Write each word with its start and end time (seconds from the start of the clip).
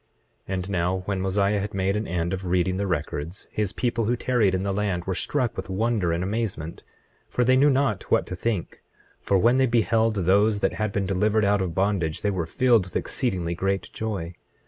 25:7 0.47 0.53
And 0.55 0.69
now, 0.71 0.97
when 1.05 1.21
Mosiah 1.21 1.59
had 1.59 1.75
made 1.75 1.95
an 1.95 2.07
end 2.07 2.33
of 2.33 2.47
reading 2.47 2.77
the 2.77 2.87
records, 2.87 3.47
his 3.51 3.71
people 3.71 4.05
who 4.05 4.15
tarried 4.15 4.55
in 4.55 4.63
the 4.63 4.73
land 4.73 5.05
were 5.05 5.13
struck 5.13 5.55
with 5.55 5.69
wonder 5.69 6.11
and 6.11 6.23
amazement. 6.23 6.81
25:8 7.29 7.33
For 7.35 7.43
they 7.43 7.55
knew 7.55 7.69
not 7.69 8.09
what 8.09 8.25
to 8.25 8.35
think; 8.35 8.81
for 9.19 9.37
when 9.37 9.57
they 9.57 9.67
beheld 9.67 10.15
those 10.15 10.61
that 10.61 10.73
had 10.73 10.91
been 10.91 11.05
delivered 11.05 11.45
out 11.45 11.61
of 11.61 11.75
bondage 11.75 12.21
they 12.21 12.31
were 12.31 12.47
filled 12.47 12.85
with 12.87 12.95
exceedingly 12.95 13.53
great 13.53 13.93
joy. 13.93 14.33